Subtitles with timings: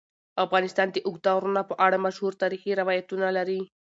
[0.45, 3.61] افغانستان د اوږده غرونه په اړه مشهور تاریخی روایتونه لري.